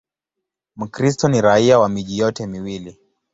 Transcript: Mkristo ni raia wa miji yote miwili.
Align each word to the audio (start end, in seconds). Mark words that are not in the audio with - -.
Mkristo 0.75 1.27
ni 1.27 1.41
raia 1.41 1.79
wa 1.79 1.89
miji 1.89 2.17
yote 2.17 2.47
miwili. 2.47 2.97